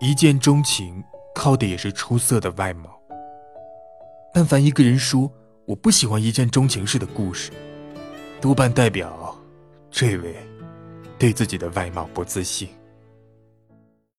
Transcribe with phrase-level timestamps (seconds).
[0.00, 1.02] 一见钟情
[1.34, 2.98] 靠的也是出色的外貌。
[4.32, 5.30] 但凡一个人说
[5.66, 7.50] 我不喜欢一见钟情式的故事。
[8.40, 9.36] 多半代表
[9.90, 10.36] 这位
[11.18, 12.68] 对自己的外貌不自信。